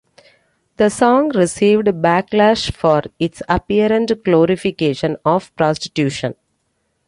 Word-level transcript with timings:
The 0.77 0.89
song 0.89 1.29
received 1.37 1.85
backlash 1.85 2.73
for 2.73 3.03
its 3.19 3.43
apparent 3.47 4.11
glorification 4.23 5.17
of 5.23 5.55
prostitution. 5.55 6.33